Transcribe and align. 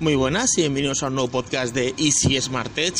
Muy 0.00 0.16
buenas 0.16 0.58
y 0.58 0.62
bienvenidos 0.62 1.04
a 1.04 1.06
un 1.06 1.14
nuevo 1.14 1.30
podcast 1.30 1.72
de 1.72 1.94
Easy 1.96 2.40
Smart 2.40 2.74
Tech. 2.74 2.96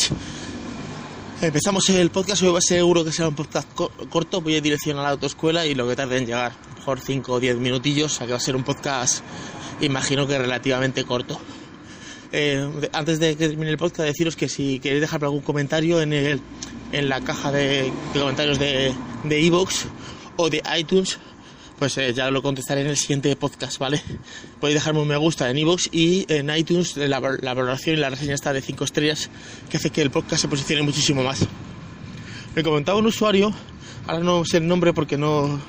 Empezamos 1.42 1.88
el 1.88 2.08
podcast, 2.10 2.40
hoy 2.42 2.52
va 2.52 2.58
a 2.58 2.62
ser 2.62 2.78
seguro 2.78 3.04
que 3.04 3.10
será 3.10 3.28
un 3.28 3.34
podcast 3.34 3.68
corto, 3.74 4.40
voy 4.40 4.54
a 4.54 4.60
dirección 4.60 4.96
a 4.98 5.02
la 5.02 5.08
autoescuela 5.08 5.66
y 5.66 5.74
lo 5.74 5.88
que 5.88 5.96
tarde 5.96 6.18
en 6.18 6.26
llegar, 6.26 6.52
mejor 6.76 7.00
5 7.00 7.32
o 7.32 7.40
10 7.40 7.56
minutillos, 7.56 8.20
o 8.20 8.26
que 8.26 8.30
va 8.30 8.36
a 8.36 8.40
ser 8.40 8.54
un 8.54 8.62
podcast, 8.62 9.24
imagino 9.80 10.28
que 10.28 10.38
relativamente 10.38 11.02
corto. 11.02 11.40
Eh, 12.30 12.64
antes 12.92 13.18
de 13.18 13.36
que 13.36 13.48
termine 13.48 13.72
el 13.72 13.76
podcast, 13.76 14.06
deciros 14.06 14.36
que 14.36 14.48
si 14.48 14.78
queréis 14.78 15.00
dejar 15.00 15.24
algún 15.24 15.40
comentario 15.40 16.00
en, 16.00 16.12
el, 16.12 16.40
en 16.92 17.08
la 17.08 17.20
caja 17.22 17.50
de, 17.50 17.92
comentarios 18.12 18.60
de 18.60 18.94
Evox 19.24 19.86
o 20.36 20.48
de 20.48 20.62
iTunes, 20.78 21.18
pues 21.78 21.98
eh, 21.98 22.12
ya 22.14 22.30
lo 22.30 22.42
contestaré 22.42 22.82
en 22.82 22.86
el 22.86 22.96
siguiente 22.96 23.34
podcast, 23.36 23.78
¿vale? 23.78 24.00
Podéis 24.60 24.80
dejarme 24.80 25.00
un 25.00 25.08
me 25.08 25.16
gusta 25.16 25.50
en 25.50 25.58
iVoox 25.58 25.88
y 25.92 26.24
en 26.28 26.54
iTunes 26.54 26.96
la, 26.96 27.20
valoración 27.20 27.96
y 27.96 27.98
la 27.98 28.10
reseña 28.10 28.34
está 28.34 28.52
de 28.52 28.60
5 28.60 28.84
estrellas, 28.84 29.30
que 29.68 29.78
hace 29.78 29.90
que 29.90 30.02
el 30.02 30.10
podcast 30.10 30.42
se 30.42 30.48
posicione 30.48 30.82
muchísimo 30.82 31.22
más. 31.22 31.46
Me 32.54 32.62
comentaba 32.62 32.98
un 32.98 33.06
usuario, 33.06 33.52
ahora 34.06 34.22
no 34.22 34.44
sé 34.44 34.58
el 34.58 34.68
nombre 34.68 34.92
porque 34.92 35.18
no, 35.18 35.42
o 35.44 35.60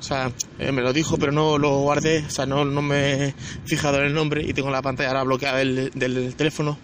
sea, 0.00 0.30
eh, 0.58 0.72
me 0.72 0.82
lo 0.82 0.92
dijo, 0.92 1.16
pero 1.16 1.32
no 1.32 1.56
lo 1.56 1.80
guardé, 1.80 2.24
o 2.26 2.30
sea, 2.30 2.44
no, 2.44 2.64
no 2.64 2.82
me 2.82 3.28
he 3.28 3.34
fijado 3.64 3.98
en 3.98 4.04
el 4.04 4.14
nombre 4.14 4.44
y 4.46 4.52
tengo 4.52 4.70
la 4.70 4.82
pantalla 4.82 5.08
ahora 5.08 5.22
bloqueada 5.22 5.58
del, 5.58 6.34
teléfono, 6.36 6.78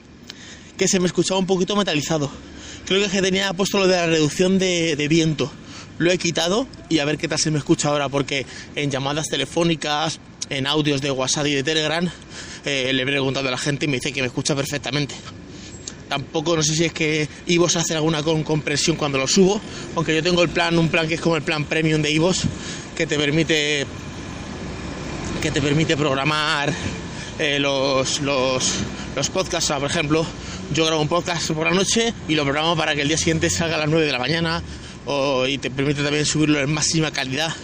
que 0.78 0.88
se 0.88 0.98
me 0.98 1.06
escuchaba 1.06 1.38
un 1.38 1.46
poquito 1.46 1.76
metalizado. 1.76 2.30
Creo 2.86 3.08
que 3.08 3.22
tenía 3.22 3.52
puesto 3.52 3.78
lo 3.78 3.86
de 3.86 3.96
la 3.96 4.06
reducción 4.06 4.58
de 4.58 5.06
viento 5.08 5.52
lo 6.02 6.10
he 6.10 6.18
quitado 6.18 6.66
y 6.88 6.98
a 6.98 7.04
ver 7.04 7.18
qué 7.18 7.28
tal 7.28 7.38
se 7.38 7.50
me 7.50 7.58
escucha 7.58 7.88
ahora, 7.88 8.08
porque 8.08 8.44
en 8.74 8.90
llamadas 8.90 9.26
telefónicas, 9.28 10.20
en 10.50 10.66
audios 10.66 11.00
de 11.00 11.10
WhatsApp 11.10 11.46
y 11.46 11.54
de 11.54 11.62
Telegram, 11.62 12.08
eh, 12.64 12.92
le 12.92 13.02
he 13.02 13.06
preguntado 13.06 13.48
a 13.48 13.50
la 13.50 13.58
gente 13.58 13.86
y 13.86 13.88
me 13.88 13.96
dice 13.96 14.12
que 14.12 14.20
me 14.20 14.26
escucha 14.26 14.54
perfectamente. 14.54 15.14
Tampoco 16.08 16.56
no 16.56 16.62
sé 16.62 16.74
si 16.74 16.84
es 16.84 16.92
que 16.92 17.26
Ivos 17.46 17.76
hace 17.76 17.94
alguna 17.94 18.22
compresión 18.22 18.96
cuando 18.96 19.16
lo 19.16 19.26
subo, 19.26 19.60
aunque 19.96 20.14
yo 20.14 20.22
tengo 20.22 20.42
el 20.42 20.50
plan, 20.50 20.78
un 20.78 20.88
plan 20.88 21.08
que 21.08 21.14
es 21.14 21.20
como 21.20 21.36
el 21.36 21.42
plan 21.42 21.64
premium 21.64 22.02
de 22.02 22.10
Ivos, 22.10 22.42
que 22.94 23.06
te 23.06 23.16
permite 23.16 23.86
que 25.40 25.50
te 25.50 25.62
permite 25.62 25.96
programar 25.96 26.72
eh, 27.38 27.58
los, 27.58 28.20
los, 28.20 28.74
los 29.16 29.30
podcasts. 29.30 29.72
por 29.72 29.90
ejemplo, 29.90 30.26
yo 30.72 30.86
grabo 30.86 31.00
un 31.00 31.08
podcast 31.08 31.50
por 31.50 31.66
la 31.66 31.72
noche 31.72 32.12
y 32.28 32.34
lo 32.34 32.44
programo 32.44 32.76
para 32.76 32.94
que 32.94 33.02
el 33.02 33.08
día 33.08 33.16
siguiente 33.16 33.50
salga 33.50 33.76
a 33.76 33.78
las 33.78 33.88
9 33.88 34.06
de 34.06 34.12
la 34.12 34.18
mañana 34.18 34.62
y 35.48 35.58
te 35.58 35.70
permite 35.70 36.02
también 36.02 36.24
subirlo 36.26 36.60
en 36.60 36.72
máxima 36.72 37.10
calidad. 37.10 37.54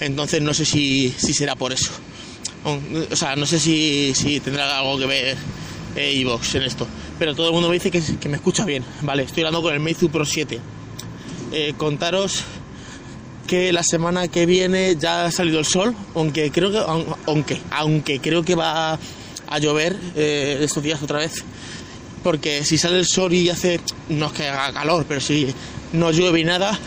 Entonces 0.00 0.42
no 0.42 0.52
sé 0.54 0.64
si, 0.64 1.10
será 1.10 1.56
por 1.56 1.72
eso. 1.72 1.90
O 2.64 3.16
sea, 3.16 3.36
no 3.36 3.46
sé 3.46 3.58
si, 3.58 4.40
tendrá 4.44 4.78
algo 4.78 4.98
que 4.98 5.06
ver 5.06 5.36
Evox 5.96 6.54
en 6.56 6.62
esto. 6.62 6.86
Pero 7.18 7.34
todo 7.34 7.48
el 7.48 7.52
mundo 7.52 7.68
me 7.68 7.74
dice 7.74 7.90
que, 7.90 8.28
me 8.28 8.36
escucha 8.36 8.64
bien. 8.64 8.84
Vale, 9.02 9.22
estoy 9.24 9.42
hablando 9.42 9.62
con 9.62 9.74
el 9.74 9.80
Meizu 9.80 10.10
Pro 10.10 10.24
7. 10.24 10.58
Eh, 11.52 11.74
contaros 11.76 12.42
que 13.46 13.72
la 13.72 13.82
semana 13.82 14.28
que 14.28 14.46
viene 14.46 14.96
ya 14.96 15.26
ha 15.26 15.30
salido 15.30 15.58
el 15.58 15.66
sol, 15.66 15.94
aunque 16.14 16.50
creo 16.50 16.70
que 16.70 16.78
aunque, 17.26 17.60
aunque 17.70 18.20
creo 18.20 18.42
que 18.42 18.54
va 18.54 18.98
a 19.48 19.58
llover 19.58 19.96
eh, 20.16 20.58
estos 20.62 20.82
días 20.82 21.02
otra 21.02 21.18
vez. 21.18 21.44
Porque 22.22 22.64
si 22.64 22.78
sale 22.78 22.98
el 22.98 23.06
sol 23.06 23.32
y 23.32 23.50
hace, 23.50 23.80
no 24.08 24.26
es 24.26 24.32
que 24.32 24.48
haga 24.48 24.72
calor, 24.72 25.04
pero 25.06 25.20
si 25.20 25.52
no 25.92 26.10
llueve 26.10 26.44
nada, 26.44 26.78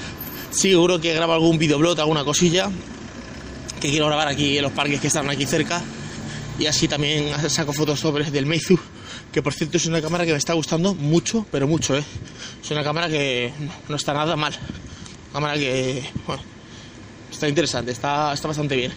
seguro 0.52 1.00
que 1.00 1.14
grabo 1.14 1.34
algún 1.34 1.58
videoblog, 1.58 2.00
alguna 2.00 2.23
cosilla 2.23 2.70
que 3.80 3.89
quiero 3.89 4.08
grabar 4.08 4.28
aquí 4.28 4.58
en 4.58 4.64
los 4.64 4.72
parques 4.72 5.00
que 5.00 5.08
están 5.08 5.30
aquí 5.30 5.45
cerca. 5.45 5.81
Y 6.58 6.67
así 6.67 6.88
también 6.88 7.33
saco 7.50 7.73
fotos 7.73 8.00
sobre 8.00 8.31
del 8.31 8.45
Meizu 8.45 8.80
que 9.31 9.42
por 9.42 9.53
cierto 9.53 9.76
es 9.76 9.86
una 9.86 10.02
cámara 10.02 10.26
que 10.26 10.31
me 10.31 10.38
está 10.38 10.53
gustando 10.53 10.95
mucho 10.95 11.45
pero 11.52 11.67
mucho 11.67 11.95
¿eh? 11.98 12.03
es 12.64 12.72
una 12.72 12.86
cámara 12.86 13.09
que 13.09 13.52
no 13.89 13.95
está 13.98 14.14
nada 14.14 14.38
mal. 14.38 14.58
Cámara 15.33 15.56
que 15.56 16.03
bueno 16.26 16.42
está 17.30 17.49
interesante 17.49 17.92
está, 17.92 18.33
está 18.33 18.48
bastante 18.48 18.77
bien. 18.77 18.94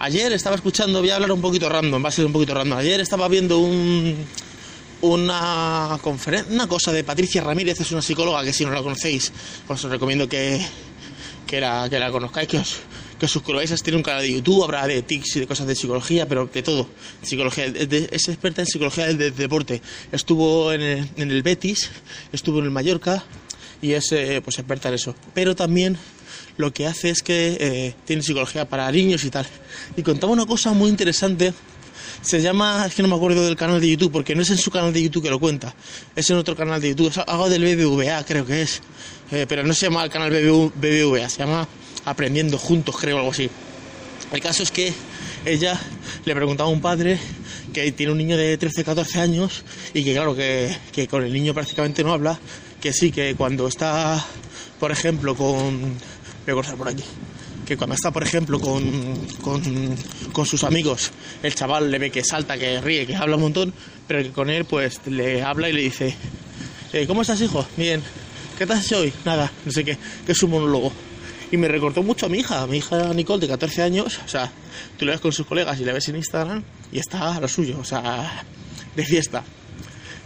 Ayer 0.00 0.32
estaba 0.32 0.56
escuchando 0.56 0.98
voy 1.00 1.10
a 1.10 1.14
hablar 1.14 1.30
un 1.30 1.40
poquito 1.40 1.68
random 1.68 2.04
va 2.04 2.08
a 2.08 2.12
ser 2.12 2.26
un 2.26 2.32
poquito 2.32 2.54
random. 2.54 2.78
Ayer 2.78 3.00
estaba 3.00 3.28
viendo 3.28 3.58
un 3.60 4.16
una 5.00 5.98
conferencia, 6.02 6.52
una 6.52 6.66
cosa 6.66 6.92
de 6.92 7.04
Patricia 7.04 7.42
Ramírez, 7.42 7.80
es 7.80 7.92
una 7.92 8.02
psicóloga 8.02 8.42
que 8.44 8.52
si 8.52 8.64
no 8.64 8.72
la 8.72 8.82
conocéis, 8.82 9.32
os 9.68 9.82
recomiendo 9.84 10.28
que, 10.28 10.64
que, 11.46 11.60
la, 11.60 11.88
que 11.88 11.98
la 11.98 12.10
conozcáis, 12.10 12.48
que 12.48 12.58
os, 12.58 12.76
que 13.18 13.26
os 13.26 13.32
suscribáis. 13.32 13.82
Tiene 13.82 13.96
un 13.96 14.02
canal 14.02 14.22
de 14.22 14.32
YouTube, 14.32 14.64
habrá 14.64 14.86
de 14.86 15.02
tics 15.02 15.36
y 15.36 15.40
de 15.40 15.46
cosas 15.46 15.66
de 15.66 15.74
psicología, 15.74 16.26
pero 16.26 16.46
de 16.46 16.62
todo. 16.62 16.88
Psicología, 17.22 17.66
es 17.66 18.28
experta 18.28 18.62
en 18.62 18.66
psicología 18.66 19.06
del, 19.06 19.34
deporte. 19.34 19.82
Estuvo 20.12 20.72
en 20.72 20.82
el, 20.82 21.10
en 21.16 21.30
el, 21.30 21.42
Betis, 21.42 21.90
estuvo 22.32 22.58
en 22.58 22.66
el 22.66 22.70
Mallorca 22.70 23.24
y 23.80 23.92
es 23.92 24.10
eh, 24.12 24.40
pues 24.42 24.58
experta 24.58 24.88
en 24.88 24.94
eso. 24.94 25.14
Pero 25.34 25.54
también 25.54 25.96
lo 26.56 26.72
que 26.72 26.86
hace 26.86 27.10
es 27.10 27.22
que 27.22 27.56
eh, 27.60 27.94
tiene 28.04 28.22
psicología 28.22 28.68
para 28.68 28.90
niños 28.90 29.24
y 29.24 29.30
tal. 29.30 29.46
Y 29.96 30.02
contaba 30.02 30.32
una 30.32 30.46
cosa 30.46 30.72
muy 30.72 30.90
interesante 30.90 31.54
se 32.22 32.40
llama, 32.40 32.84
es 32.86 32.94
que 32.94 33.02
no 33.02 33.08
me 33.08 33.14
acuerdo 33.14 33.44
del 33.44 33.56
canal 33.56 33.80
de 33.80 33.90
YouTube, 33.90 34.12
porque 34.12 34.34
no 34.34 34.42
es 34.42 34.50
en 34.50 34.58
su 34.58 34.70
canal 34.70 34.92
de 34.92 35.02
YouTube 35.02 35.22
que 35.22 35.30
lo 35.30 35.38
cuenta, 35.38 35.74
es 36.14 36.28
en 36.30 36.36
otro 36.36 36.56
canal 36.56 36.80
de 36.80 36.90
YouTube, 36.90 37.08
es 37.08 37.18
algo 37.18 37.48
del 37.48 37.62
BBVA, 37.62 38.24
creo 38.24 38.44
que 38.44 38.62
es, 38.62 38.80
eh, 39.30 39.46
pero 39.48 39.62
no 39.62 39.74
se 39.74 39.86
llama 39.86 40.04
el 40.04 40.10
canal 40.10 40.30
BBVA, 40.30 41.28
se 41.28 41.38
llama 41.38 41.68
Aprendiendo 42.04 42.58
Juntos, 42.58 42.96
creo, 42.98 43.18
algo 43.18 43.30
así. 43.30 43.50
El 44.32 44.40
caso 44.40 44.62
es 44.62 44.70
que 44.70 44.92
ella 45.44 45.80
le 46.24 46.34
preguntaba 46.34 46.68
a 46.68 46.72
un 46.72 46.80
padre 46.80 47.18
que 47.72 47.90
tiene 47.92 48.12
un 48.12 48.18
niño 48.18 48.36
de 48.36 48.58
13, 48.58 48.84
14 48.84 49.20
años 49.20 49.64
y 49.94 50.04
que 50.04 50.12
claro, 50.12 50.34
que, 50.34 50.76
que 50.92 51.08
con 51.08 51.22
el 51.22 51.32
niño 51.32 51.54
prácticamente 51.54 52.04
no 52.04 52.12
habla, 52.12 52.38
que 52.80 52.92
sí, 52.92 53.10
que 53.10 53.34
cuando 53.34 53.68
está, 53.68 54.24
por 54.78 54.90
ejemplo, 54.90 55.34
con... 55.34 55.96
Voy 56.44 56.52
a 56.52 56.54
cortar 56.54 56.76
por 56.76 56.88
aquí 56.88 57.04
que 57.68 57.76
cuando 57.76 57.94
está, 57.94 58.10
por 58.10 58.22
ejemplo, 58.22 58.58
con, 58.58 58.82
con, 60.32 60.46
sus 60.46 60.64
amigos, 60.64 61.10
el 61.42 61.54
chaval 61.54 61.90
le 61.90 61.98
ve 61.98 62.10
que 62.10 62.24
salta, 62.24 62.56
que 62.56 62.80
ríe, 62.80 63.06
que 63.06 63.14
habla 63.14 63.36
un 63.36 63.42
montón, 63.42 63.74
pero 64.06 64.22
que 64.22 64.30
con 64.30 64.48
él 64.48 64.64
pues 64.64 65.02
le 65.06 65.42
habla 65.42 65.68
y 65.68 65.74
le 65.74 65.82
dice, 65.82 66.16
eh, 66.94 67.06
¿cómo 67.06 67.20
estás 67.20 67.42
hijo? 67.42 67.66
Bien, 67.76 68.02
¿qué 68.56 68.66
te 68.66 68.72
has 68.72 68.86
hecho 68.86 69.00
hoy? 69.00 69.12
Nada, 69.26 69.52
no 69.66 69.70
sé 69.70 69.84
qué, 69.84 69.98
que 70.24 70.32
es 70.32 70.42
un 70.42 70.52
monólogo. 70.52 70.90
Y 71.52 71.58
me 71.58 71.68
recortó 71.68 72.02
mucho 72.02 72.24
a 72.24 72.30
mi 72.30 72.38
hija, 72.38 72.62
a 72.62 72.66
mi 72.66 72.78
hija 72.78 73.12
Nicole 73.12 73.42
de 73.42 73.48
14 73.48 73.82
años, 73.82 74.18
o 74.24 74.28
sea, 74.28 74.50
tú 74.98 75.04
le 75.04 75.12
ves 75.12 75.20
con 75.20 75.32
sus 75.32 75.46
colegas 75.46 75.78
y 75.78 75.84
le 75.84 75.92
ves 75.92 76.08
en 76.08 76.16
Instagram 76.16 76.64
y 76.90 76.98
está 76.98 77.36
a 77.36 77.40
lo 77.40 77.48
suyo, 77.48 77.78
o 77.78 77.84
sea, 77.84 78.44
de 78.96 79.04
fiesta. 79.04 79.44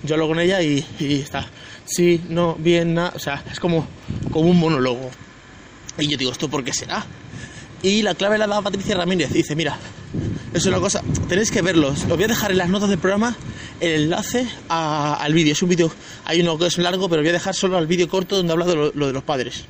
Yo 0.05 0.15
hablo 0.15 0.29
con 0.29 0.39
ella 0.39 0.63
y, 0.63 0.85
y 1.01 1.15
está, 1.15 1.49
sí, 1.87 2.21
no, 2.29 2.55
bien, 2.55 2.95
nada, 2.95 3.13
o 3.17 3.19
sea, 3.19 3.43
es 3.51 3.59
como, 3.59 3.85
como 4.31 4.49
un 4.49 4.61
monólogo. 4.61 5.11
Y 5.99 6.09
yo 6.09 6.17
digo, 6.17 6.33
¿esto 6.33 6.49
por 6.49 6.65
qué 6.65 6.73
será? 6.73 7.05
Y 7.83 8.03
la 8.03 8.15
clave 8.15 8.39
la 8.39 8.47
da 8.47 8.63
Patricia 8.63 8.97
Ramírez. 8.97 9.33
Dice, 9.33 9.57
mira, 9.57 9.77
es 10.55 10.67
una 10.67 10.79
cosa, 10.79 11.03
tenéis 11.29 11.51
que 11.51 11.63
verlos. 11.63 12.03
Os 12.03 12.09
voy 12.09 12.25
a 12.25 12.29
dejar 12.29 12.51
en 12.53 12.59
las 12.59 12.69
notas 12.69 12.89
del 12.89 12.99
programa 12.99 13.37
el 13.81 14.03
enlace 14.03 14.47
al 14.69 15.35
vídeo. 15.35 15.53
Es 15.53 15.63
un 15.63 15.69
vídeo, 15.69 15.93
hay 16.25 16.41
uno 16.41 16.59
que 16.59 16.67
es 16.67 16.79
largo, 16.79 17.09
pero 17.09 17.23
voy 17.23 17.31
a 17.31 17.33
dejar 17.33 17.55
solo 17.55 17.77
al 17.77 17.87
vídeo 17.87 18.09
corto 18.09 18.37
donde 18.37 18.53
habla 18.53 18.67
de 18.67 18.93
lo 18.95 19.07
de 19.07 19.13
los 19.13 19.25
padres. 19.25 19.65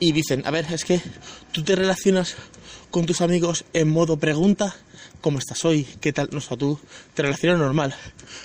Y 0.00 0.12
dicen, 0.12 0.42
a 0.46 0.50
ver, 0.50 0.66
es 0.72 0.84
que 0.84 1.00
tú 1.52 1.62
te 1.62 1.76
relacionas 1.76 2.34
con 2.90 3.06
tus 3.06 3.20
amigos 3.20 3.64
en 3.72 3.88
modo 3.88 4.16
pregunta 4.16 4.74
¿cómo 5.20 5.38
estás 5.38 5.64
hoy? 5.64 5.86
¿Qué 6.00 6.12
tal? 6.12 6.28
No, 6.32 6.40
o 6.48 6.56
tú 6.56 6.78
te 7.14 7.22
relacionas 7.22 7.58
normal. 7.58 7.94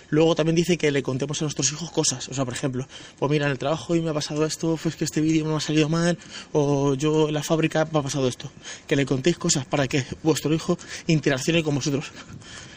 Luego 0.09 0.35
también 0.35 0.55
dice 0.55 0.77
que 0.77 0.91
le 0.91 1.01
contemos 1.01 1.41
a 1.41 1.45
nuestros 1.45 1.71
hijos 1.71 1.89
cosas. 1.91 2.27
O 2.29 2.33
sea, 2.33 2.45
por 2.45 2.53
ejemplo, 2.53 2.87
pues 3.17 3.31
mira, 3.31 3.45
en 3.45 3.51
el 3.51 3.57
trabajo 3.57 3.93
hoy 3.93 4.01
me 4.01 4.09
ha 4.09 4.13
pasado 4.13 4.45
esto, 4.45 4.77
pues 4.81 4.95
que 4.95 5.05
este 5.05 5.21
vídeo 5.21 5.45
me 5.45 5.55
ha 5.55 5.59
salido 5.59 5.89
mal, 5.89 6.17
o 6.51 6.93
yo 6.95 7.29
en 7.29 7.33
la 7.33 7.43
fábrica 7.43 7.87
me 7.91 7.99
ha 7.99 8.01
pasado 8.01 8.27
esto. 8.27 8.51
Que 8.87 8.95
le 8.95 9.05
contéis 9.05 9.37
cosas 9.37 9.65
para 9.65 9.87
que 9.87 10.05
vuestro 10.23 10.53
hijo 10.53 10.77
interaccione 11.07 11.63
con 11.63 11.75
vosotros. 11.75 12.11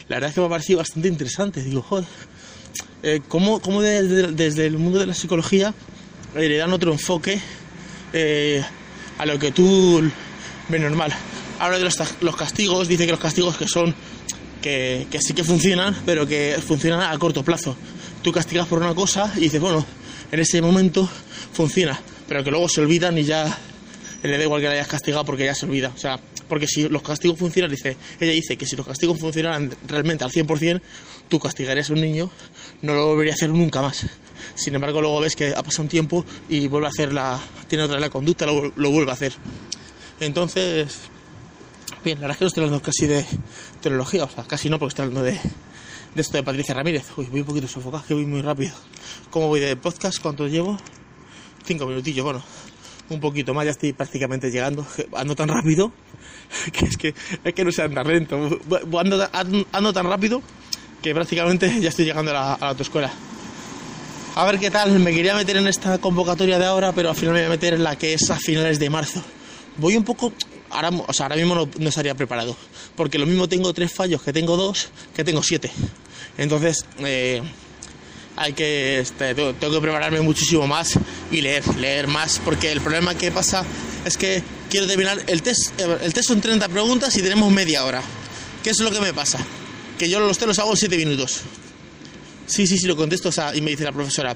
La 0.07 0.15
verdad 0.17 0.29
es 0.29 0.35
que 0.35 0.41
me 0.41 0.47
ha 0.47 0.49
parecido 0.49 0.79
bastante 0.79 1.07
interesante. 1.07 1.61
Digo, 1.61 1.81
joder, 1.81 2.05
eh, 3.03 3.21
¿cómo, 3.27 3.59
desde, 3.81 4.65
el 4.65 4.77
mundo 4.77 4.99
de 4.99 5.07
la 5.07 5.13
psicología 5.13 5.73
le 6.35 6.57
dan 6.57 6.71
otro 6.73 6.91
enfoque 6.91 7.41
eh, 8.13 8.63
a 9.17 9.25
lo 9.25 9.37
que 9.39 9.51
tú 9.51 10.01
ves 10.69 10.81
normal? 10.81 11.13
habla 11.59 11.77
de 11.77 11.83
los, 11.83 12.35
castigos, 12.35 12.87
dice 12.87 13.05
que 13.05 13.11
los 13.11 13.19
castigos 13.19 13.57
que 13.57 13.67
son, 13.67 13.93
que, 14.61 15.07
sí 15.19 15.33
que 15.33 15.43
funcionan, 15.43 15.95
pero 16.05 16.25
que 16.25 16.57
funcionan 16.65 17.01
a 17.01 17.17
corto 17.19 17.43
plazo. 17.43 17.75
Tú 18.23 18.31
castigas 18.31 18.67
por 18.67 18.79
una 18.79 18.95
cosa 18.95 19.31
y 19.35 19.41
dices, 19.41 19.61
bueno, 19.61 19.85
en 20.31 20.39
ese 20.39 20.61
momento 20.61 21.07
funciona, 21.53 21.99
pero 22.27 22.43
que 22.43 22.49
luego 22.49 22.67
se 22.69 22.81
olvidan 22.81 23.17
y 23.17 23.23
ya 23.23 23.57
le 24.23 24.37
da 24.37 24.43
igual 24.43 24.61
que 24.61 24.67
le 24.67 24.73
hayas 24.75 24.87
castigado 24.87 25.25
porque 25.25 25.45
ya 25.45 25.53
se 25.53 25.65
olvida. 25.65 25.91
O 25.93 25.97
sea, 25.97 26.19
porque 26.47 26.67
si 26.67 26.87
los 26.87 27.01
castigos 27.01 27.37
funcionan, 27.37 27.71
dice, 27.71 27.95
ella 28.19 28.31
dice 28.31 28.57
que 28.57 28.65
si 28.65 28.75
los 28.75 28.85
castigos 28.85 29.19
funcionaran 29.19 29.71
realmente 29.87 30.23
al 30.23 30.31
100%, 30.31 30.81
tú 31.29 31.39
castigarías 31.39 31.89
a 31.89 31.93
un 31.93 32.01
niño, 32.01 32.29
no 32.81 32.93
lo 32.93 33.07
volvería 33.07 33.33
a 33.33 33.35
hacer 33.35 33.49
nunca 33.49 33.81
más. 33.81 34.05
Sin 34.55 34.75
embargo, 34.75 35.01
luego 35.01 35.21
ves 35.21 35.35
que 35.35 35.53
ha 35.55 35.63
pasado 35.63 35.83
un 35.83 35.89
tiempo 35.89 36.25
y 36.49 36.67
vuelve 36.67 36.87
a 36.87 36.89
hacer 36.89 37.13
la, 37.13 37.39
tiene 37.67 37.85
otra 37.85 37.99
la 37.99 38.09
conducta, 38.09 38.45
lo, 38.45 38.73
lo 38.75 38.91
vuelve 38.91 39.11
a 39.11 39.13
hacer. 39.13 39.33
Entonces, 40.19 41.09
Bien, 42.03 42.17
la 42.21 42.27
verdad 42.27 42.35
es 42.35 42.37
que 42.37 42.43
no 42.45 42.47
estoy 42.47 42.63
hablando 42.63 42.81
casi 42.81 43.07
de 43.07 43.25
tecnología, 43.81 44.23
o 44.23 44.29
sea, 44.29 44.45
casi 44.45 44.69
no, 44.69 44.79
porque 44.79 44.91
estoy 44.91 45.03
hablando 45.03 45.21
de, 45.21 45.33
de 45.33 46.21
esto 46.21 46.37
de 46.37 46.43
Patricia 46.43 46.73
Ramírez. 46.73 47.05
Uy, 47.17 47.25
voy 47.25 47.41
un 47.41 47.45
poquito 47.45 47.67
sofocado, 47.67 48.05
que 48.07 48.13
voy 48.13 48.25
muy 48.25 48.41
rápido. 48.41 48.71
¿Cómo 49.29 49.49
voy 49.49 49.59
de 49.59 49.75
podcast? 49.75 50.17
¿Cuánto 50.21 50.47
llevo? 50.47 50.77
Cinco 51.65 51.85
minutillos, 51.85 52.23
bueno, 52.23 52.41
un 53.09 53.19
poquito 53.19 53.53
más, 53.53 53.65
ya 53.65 53.71
estoy 53.71 53.91
prácticamente 53.91 54.49
llegando. 54.49 54.85
Ando 55.13 55.35
tan 55.35 55.49
rápido 55.49 55.91
que 56.71 56.85
es 56.85 56.95
que, 56.95 57.13
es 57.43 57.53
que 57.53 57.65
no 57.65 57.71
sé 57.73 57.81
andar 57.81 58.07
lento. 58.07 58.59
Ando, 58.97 59.29
ando 59.73 59.93
tan 59.93 60.05
rápido 60.05 60.41
que 61.01 61.13
prácticamente 61.13 61.73
ya 61.81 61.89
estoy 61.89 62.05
llegando 62.05 62.31
a 62.31 62.33
la, 62.33 62.53
a 62.53 62.59
la 62.59 62.67
autoescuela. 62.69 63.11
A 64.35 64.45
ver 64.45 64.59
qué 64.59 64.71
tal, 64.71 64.97
me 64.99 65.13
quería 65.13 65.35
meter 65.35 65.57
en 65.57 65.67
esta 65.67 65.97
convocatoria 65.97 66.57
de 66.59 66.65
ahora, 66.65 66.93
pero 66.93 67.09
al 67.09 67.15
final 67.15 67.33
me 67.33 67.41
voy 67.41 67.47
a 67.47 67.49
meter 67.49 67.73
en 67.73 67.83
la 67.83 67.97
que 67.97 68.13
es 68.13 68.29
a 68.29 68.37
finales 68.37 68.79
de 68.79 68.89
marzo. 68.89 69.21
Voy 69.77 69.97
un 69.97 70.03
poco, 70.03 70.31
ahora, 70.69 70.91
o 71.07 71.13
sea, 71.13 71.25
ahora 71.25 71.35
mismo 71.35 71.67
no, 71.77 71.89
estaría 71.89 72.15
preparado, 72.15 72.55
porque 72.95 73.17
lo 73.17 73.25
mismo 73.25 73.49
tengo 73.49 73.73
tres 73.73 73.91
fallos 73.91 74.21
que 74.21 74.31
tengo 74.31 74.55
dos, 74.55 74.89
que 75.15 75.23
tengo 75.23 75.43
siete. 75.43 75.71
Entonces, 76.37 76.85
eh, 76.99 77.41
hay 78.37 78.53
que, 78.53 78.99
este, 78.99 79.35
tengo 79.35 79.73
que 79.73 79.81
prepararme 79.81 80.21
muchísimo 80.21 80.67
más 80.67 80.97
y 81.31 81.41
leer, 81.41 81.67
leer 81.75 82.07
más, 82.07 82.39
porque 82.45 82.71
el 82.71 82.79
problema 82.79 83.15
que 83.15 83.31
pasa 83.31 83.65
es 84.05 84.15
que 84.15 84.41
quiero 84.69 84.87
terminar, 84.87 85.21
el 85.27 85.41
test, 85.41 85.77
el 85.79 86.13
test 86.13 86.29
son 86.29 86.39
30 86.39 86.69
preguntas 86.69 87.15
y 87.17 87.21
tenemos 87.21 87.51
media 87.51 87.83
hora. 87.83 88.01
¿Qué 88.63 88.69
es 88.69 88.79
lo 88.79 88.91
que 88.91 89.01
me 89.01 89.13
pasa? 89.13 89.39
Que 89.99 90.09
yo 90.09 90.21
los 90.21 90.37
test 90.37 90.47
los 90.47 90.59
hago 90.59 90.71
en 90.71 90.77
7 90.77 90.97
minutos. 90.97 91.41
Sí, 92.47 92.65
sí, 92.65 92.77
sí, 92.77 92.87
lo 92.87 92.95
contesto. 92.95 93.29
O 93.29 93.31
sea, 93.33 93.53
y 93.53 93.61
me 93.61 93.71
dice 93.71 93.83
la 93.83 93.91
profesora, 93.91 94.33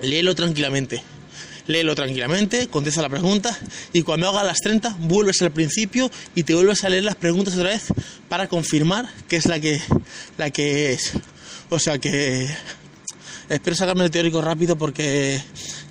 léelo 0.00 0.34
tranquilamente. 0.34 1.02
Léelo 1.66 1.94
tranquilamente, 1.94 2.68
contesta 2.68 3.02
la 3.02 3.10
pregunta 3.10 3.56
y 3.92 4.02
cuando 4.02 4.28
haga 4.28 4.42
las 4.42 4.58
30 4.58 4.96
vuelves 5.00 5.40
al 5.42 5.52
principio 5.52 6.10
y 6.34 6.42
te 6.42 6.54
vuelves 6.54 6.82
a 6.82 6.88
leer 6.88 7.04
las 7.04 7.14
preguntas 7.14 7.54
otra 7.54 7.68
vez 7.68 7.84
para 8.28 8.48
confirmar 8.48 9.08
que 9.28 9.36
es 9.36 9.46
la 9.46 9.60
que, 9.60 9.80
la 10.38 10.50
que 10.50 10.94
es. 10.94 11.12
O 11.68 11.78
sea 11.78 11.98
que 11.98 12.48
espero 13.50 13.76
sacarme 13.76 14.04
el 14.04 14.10
teórico 14.10 14.40
rápido 14.40 14.76
porque 14.76 15.40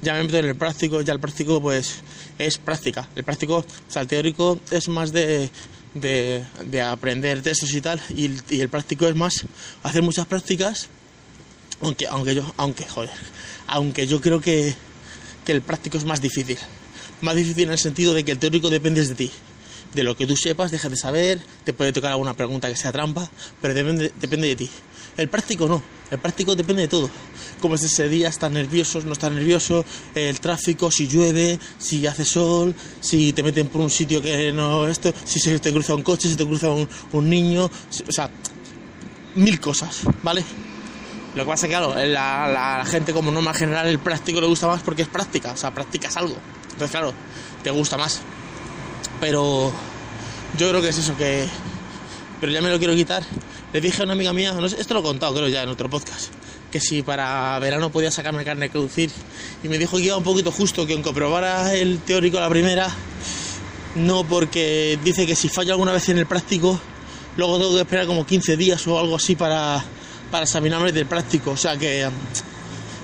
ya 0.01 0.15
me 0.15 0.23
meto 0.23 0.37
en 0.37 0.45
el 0.45 0.55
práctico, 0.55 1.01
ya 1.01 1.13
el 1.13 1.19
práctico 1.19 1.61
pues 1.61 2.01
es 2.39 2.57
práctica. 2.57 3.07
El 3.15 3.23
práctico, 3.23 3.57
o 3.57 3.91
sea, 3.91 4.01
el 4.01 4.07
teórico 4.07 4.59
es 4.71 4.89
más 4.89 5.13
de, 5.13 5.49
de, 5.93 6.43
de 6.65 6.81
aprender 6.81 7.41
textos 7.41 7.73
y 7.73 7.81
tal 7.81 8.01
y, 8.15 8.31
el 8.59 8.69
práctico 8.69 9.07
es 9.07 9.15
más 9.15 9.45
hacer 9.83 10.03
muchas 10.03 10.27
prácticas 10.27 10.89
aunque, 11.81 12.07
aunque 12.07 12.35
yo, 12.35 12.53
aunque, 12.57 12.85
joder, 12.85 13.09
aunque 13.67 14.07
yo 14.07 14.21
creo 14.21 14.41
que, 14.41 14.75
que 15.45 15.51
el 15.51 15.61
práctico 15.61 15.97
es 15.97 16.05
más 16.05 16.21
difícil. 16.21 16.57
Más 17.21 17.35
difícil 17.35 17.63
en 17.63 17.71
el 17.71 17.77
sentido 17.77 18.13
de 18.13 18.23
que 18.23 18.31
el 18.31 18.39
teórico 18.39 18.69
depende 18.69 19.05
de 19.05 19.15
ti. 19.15 19.31
De 19.93 20.03
lo 20.03 20.15
que 20.15 20.27
tú 20.27 20.35
sepas, 20.35 20.71
dejas 20.71 20.91
de 20.91 20.97
saber, 20.97 21.39
te 21.63 21.73
puede 21.73 21.91
tocar 21.91 22.11
alguna 22.11 22.35
pregunta 22.35 22.69
que 22.69 22.75
sea 22.75 22.91
trampa, 22.91 23.29
pero 23.61 23.73
depende, 23.73 24.11
depende 24.19 24.47
de 24.47 24.55
ti. 24.55 24.69
El 25.19 25.27
práctico 25.27 25.67
no, 25.67 25.83
el 26.11 26.17
práctico 26.17 26.55
depende 26.55 26.83
de 26.83 26.87
todo. 26.87 27.09
Cómo 27.59 27.75
es 27.75 27.83
ese 27.83 28.07
día, 28.07 28.29
estás 28.29 28.49
nervioso, 28.49 29.01
no 29.01 29.11
estás 29.11 29.33
nervioso, 29.33 29.83
el 30.15 30.39
tráfico, 30.39 30.89
si 30.89 31.07
llueve, 31.07 31.59
si 31.77 32.07
hace 32.07 32.23
sol, 32.23 32.73
si 33.01 33.33
te 33.33 33.43
meten 33.43 33.67
por 33.67 33.81
un 33.81 33.89
sitio 33.89 34.21
que 34.21 34.53
no 34.53 34.87
esto, 34.87 35.13
si 35.25 35.41
se 35.41 35.59
te 35.59 35.73
cruza 35.73 35.93
un 35.93 36.03
coche, 36.03 36.29
si 36.29 36.37
te 36.37 36.45
cruza 36.45 36.69
un, 36.69 37.29
niño, 37.29 37.65
o 37.65 38.11
sea, 38.11 38.29
mil 39.35 39.59
cosas, 39.59 40.03
¿vale? 40.23 40.41
Lo 41.35 41.43
que 41.43 41.49
pasa 41.49 41.65
es 41.65 41.69
que, 41.69 41.77
claro, 41.77 41.93
la, 41.93 42.47
la, 42.47 42.77
la, 42.77 42.85
gente 42.85 43.11
como 43.11 43.29
norma 43.29 43.53
general 43.53 43.87
el 43.87 43.99
práctico 43.99 44.39
le 44.39 44.47
gusta 44.47 44.67
más 44.67 44.81
porque 44.81 45.01
es 45.01 45.09
práctica, 45.09 45.51
o 45.51 45.57
sea, 45.57 45.73
practicas 45.73 46.15
algo. 46.15 46.37
Entonces, 46.71 46.91
claro, 46.91 47.13
te 47.61 47.71
gusta 47.71 47.97
más. 47.97 48.21
Pero 49.19 49.73
yo 50.57 50.69
creo 50.69 50.81
que 50.81 50.89
es 50.89 50.97
eso, 50.97 51.17
que... 51.17 51.45
Pero 52.39 52.53
ya 52.53 52.61
me 52.61 52.69
lo 52.69 52.79
quiero 52.79 52.95
quitar. 52.95 53.21
Le 53.73 53.81
dije 53.81 54.01
a 54.01 54.05
una 54.05 54.13
amiga 54.13 54.33
mía, 54.33 54.53
no 54.53 54.67
sé, 54.67 54.79
esto 54.81 54.93
lo 54.93 55.01
he 55.01 55.03
contado 55.03 55.35
creo 55.35 55.47
ya 55.47 55.63
en 55.63 55.69
otro 55.69 55.89
podcast, 55.89 56.29
que 56.71 56.79
si 56.79 57.03
para 57.03 57.57
verano 57.59 57.91
podía 57.91 58.09
sacarme 58.09 58.43
carne 58.43 58.67
de 58.67 58.71
conducir. 58.71 59.11
Y 59.63 59.67
me 59.67 59.77
dijo 59.77 59.97
que 59.97 60.03
iba 60.03 60.17
un 60.17 60.23
poquito 60.23 60.51
justo, 60.51 60.87
que 60.87 60.93
aunque 60.93 61.13
probara 61.13 61.75
el 61.75 61.99
teórico 61.99 62.39
la 62.39 62.49
primera, 62.49 62.89
no 63.95 64.23
porque 64.23 64.97
dice 65.03 65.27
que 65.27 65.35
si 65.35 65.49
fallo 65.49 65.73
alguna 65.73 65.91
vez 65.91 66.09
en 66.09 66.17
el 66.17 66.25
práctico, 66.25 66.79
luego 67.37 67.57
tengo 67.59 67.75
que 67.75 67.81
esperar 67.81 68.07
como 68.07 68.25
15 68.25 68.57
días 68.57 68.85
o 68.87 68.99
algo 68.99 69.15
así 69.15 69.35
para 69.35 69.83
para 70.31 70.43
examinarme 70.43 70.91
del 70.91 71.05
práctico. 71.05 71.51
O 71.51 71.57
sea 71.57 71.77
que, 71.77 72.07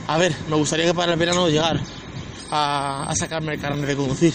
a 0.08 0.18
ver, 0.18 0.36
me 0.50 0.56
gustaría 0.56 0.86
que 0.86 0.94
para 0.94 1.14
el 1.14 1.20
verano 1.20 1.48
llegar 1.50 1.80
a, 2.52 3.10
a 3.10 3.16
sacarme 3.16 3.54
el 3.54 3.62
carnet 3.62 3.88
de 3.88 3.96
conducir. 3.96 4.34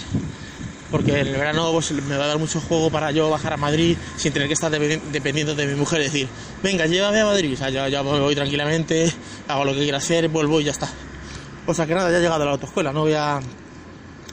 Porque 0.91 1.13
en 1.21 1.29
el 1.29 1.37
verano 1.37 1.71
pues, 1.73 1.93
me 1.93 2.17
va 2.17 2.25
a 2.25 2.29
dar 2.29 2.39
mucho 2.39 2.61
juego 2.61 2.91
para 2.91 3.13
yo 3.13 3.31
bajar 3.31 3.53
a 3.53 3.57
Madrid 3.57 3.97
sin 4.17 4.33
tener 4.33 4.49
que 4.49 4.55
estar 4.55 4.71
dependiendo 4.71 5.55
de 5.55 5.67
mi 5.67 5.75
mujer 5.75 6.01
y 6.01 6.05
decir, 6.05 6.29
venga, 6.63 6.87
llévame 6.87 7.21
a 7.21 7.27
Madrid. 7.27 7.55
O 7.55 7.57
sea, 7.57 7.69
yo 7.69 8.03
voy 8.05 8.35
tranquilamente, 8.35 9.13
hago 9.47 9.65
lo 9.65 9.73
que 9.73 9.81
quiera 9.81 9.99
hacer, 9.99 10.29
vuelvo 10.29 10.61
y 10.61 10.65
ya 10.65 10.73
está. 10.73 10.89
O 11.67 11.75
sea 11.75 11.87
que 11.87 11.95
nada, 11.95 12.11
ya 12.11 12.19
he 12.19 12.21
llegado 12.21 12.43
a 12.43 12.47
la 12.47 12.53
autoescuela, 12.53 12.93
no 12.93 13.03
voy 13.03 13.15
a 13.15 13.39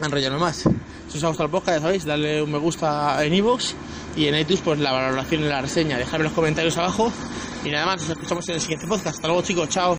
enrollarme 0.04 0.40
más. 0.40 0.64
Si 1.08 1.18
os 1.18 1.24
ha 1.24 1.28
gustado 1.28 1.46
el 1.46 1.52
podcast, 1.52 1.78
ya 1.78 1.82
sabéis, 1.82 2.06
darle 2.06 2.42
un 2.42 2.52
me 2.52 2.58
gusta 2.58 3.24
en 3.24 3.34
iVoox 3.34 3.74
y 4.18 4.28
en 4.28 4.36
iTunes 4.36 4.62
pues 4.62 4.80
la 4.80 4.92
valoración 4.92 5.44
y 5.44 5.46
la 5.46 5.62
reseña. 5.62 5.98
Dejadme 5.98 6.26
los 6.26 6.34
comentarios 6.34 6.76
abajo 6.78 7.12
y 7.64 7.70
nada 7.70 7.86
más, 7.86 8.02
nos 8.02 8.10
escuchamos 8.10 8.50
en 8.50 8.56
el 8.56 8.62
siguiente 8.62 8.88
podcast. 8.88 9.16
Hasta 9.16 9.28
luego 9.28 9.44
chicos, 9.44 9.70
chao. 9.70 9.96